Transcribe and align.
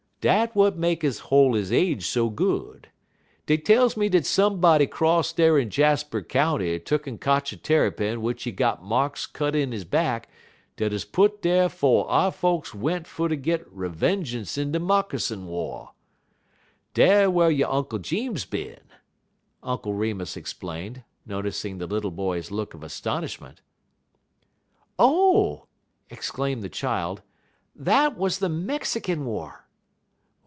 _'"Dat 0.23 0.49
w'at 0.49 0.77
make 0.77 1.01
he 1.01 1.07
hol' 1.09 1.55
he 1.55 1.75
age 1.75 2.05
so 2.05 2.29
good. 2.29 2.89
Dey 3.47 3.57
tells 3.57 3.97
me 3.97 4.07
dat 4.07 4.23
somebody 4.27 4.85
'cross 4.85 5.33
dar 5.33 5.57
in 5.57 5.71
Jasper 5.71 6.21
county 6.21 6.77
tuck'n 6.77 7.17
kotch 7.19 7.51
a 7.53 7.57
Tarrypin 7.57 8.17
w'ich 8.19 8.43
he 8.43 8.51
got 8.51 8.83
marks 8.83 9.25
cut 9.25 9.55
in 9.55 9.71
he 9.71 9.83
back 9.83 10.29
dat 10.77 10.93
'uz 10.93 11.05
put 11.05 11.41
dar 11.41 11.69
'fo' 11.69 12.03
our 12.03 12.29
folks 12.31 12.71
went 12.75 13.07
fer 13.07 13.29
ter 13.29 13.33
git 13.35 13.65
revengeance 13.75 14.59
in 14.59 14.71
de 14.71 14.79
Moccasin 14.79 15.47
war. 15.47 15.93
Dar 16.93 17.27
whar 17.31 17.49
yo' 17.49 17.67
Unk' 17.67 17.99
Jeems 18.03 18.45
bin," 18.45 18.79
Uncle 19.63 19.95
Remus 19.95 20.37
explained, 20.37 21.03
noticing 21.25 21.79
the 21.79 21.87
little 21.87 22.11
boy's 22.11 22.51
look 22.51 22.75
of 22.75 22.83
astonishment. 22.83 23.61
"Oh!" 24.99 25.65
exclaimed 26.11 26.61
the 26.61 26.69
child, 26.69 27.23
"that 27.75 28.15
was 28.15 28.37
the 28.37 28.49
Mexican 28.49 29.25
war." 29.25 29.57